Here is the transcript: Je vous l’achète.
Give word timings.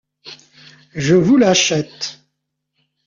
Je 0.95 1.13
vous 1.13 1.37
l’achète. 1.37 2.21